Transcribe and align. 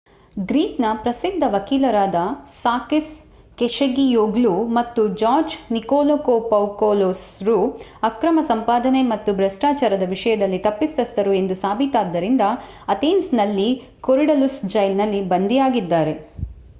Greek 0.43 0.77
ನ 0.79 0.91
ಪ್ರಸಿದ್ಧ 1.01 1.43
ವಕೀಲರಾದ 1.51 2.15
ಸಾಕಿಸ್ 2.53 3.11
ಕೆಶಗಿಯೋಗ್ಲು 3.57 4.53
ಮತ್ತು 4.77 5.01
ಜಾರ್ಜ್ 5.15 5.55
ನಿಕೋಲಕೋಪೌಕೊಲೊಸ್ 5.71 7.23
ರು 7.43 7.57
ಅಕ್ರಮ 8.03 8.39
ಸಂಪಾದನೆ 8.49 9.03
ಮತ್ತು 9.11 9.33
ಭ್ರಷ್ಟಾಚಾರದ 9.33 10.07
ವಿಷಯದಲ್ಲಿ 10.09 10.61
ತಪ್ಪಿತಸ್ಥರು 10.65 11.33
ಎಂದು 11.35 11.57
ಸಾಬೀತಾದ್ದರಿಂದ 11.59 12.47
ಅಥೆನ್ಸ್ 12.89 13.31
ನ 13.33 13.69
ಕೊರಿಡಲುಸ್ 14.01 14.61
ಜೈಲಿನಲ್ಲಿ 14.67 15.21
ಬಂಧಿಯಾಗಿದ್ದಾರೆ 15.29 16.15